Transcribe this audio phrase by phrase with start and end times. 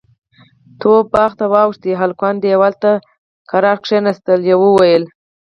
[0.79, 2.91] توپ باغ ته واوښت، هلکان دېوال ته
[3.51, 5.03] غلي کېناستل، يوه وويل: